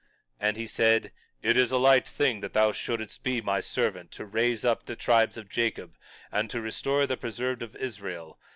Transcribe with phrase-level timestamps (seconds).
[0.39, 1.11] 21:6 And he said:
[1.43, 4.95] It is a light thing that thou shouldst be my servant to raise up the
[4.95, 5.95] tribes of Jacob,
[6.31, 8.39] and to restore the preserved of Israel.